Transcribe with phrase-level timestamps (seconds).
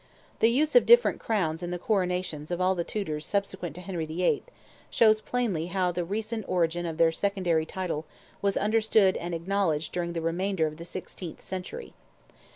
[0.39, 4.07] The use of different crowns in the coronations of all the Tudors subsequent to Henry
[4.07, 4.41] VIII.
[4.89, 8.05] shows plainly how the recent origin of their secondary title
[8.41, 11.93] was understood and acknowledged during the remainder of the sixteenth century.